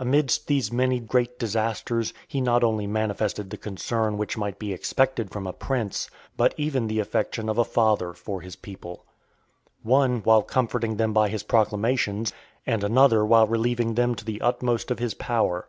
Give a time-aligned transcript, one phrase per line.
[0.00, 4.72] Amidst these many great disasters, he not only manifested the concern (472) which might be
[4.72, 9.04] expected from a prince but even the affection of a father, for his people;
[9.84, 12.32] one while comforting them by his proclamations,
[12.66, 15.68] and another while relieving them to the utmost of his power.